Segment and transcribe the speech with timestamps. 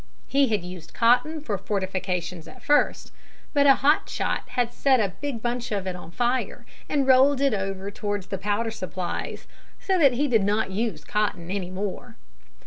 [0.25, 3.11] He had used cotton for fortifications at first,
[3.53, 7.39] but a hot shot had set a big bunch of it on fire and rolled
[7.39, 9.45] it over towards the powder supplies,
[9.79, 12.15] so that he did not use cotton any more.